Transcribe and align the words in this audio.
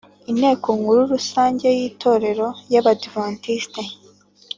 inteko 0.31 0.67
nkuru 0.79 1.01
rusange 1.13 1.65
yitorero 1.79 2.47
yabadiventisite 2.73 3.81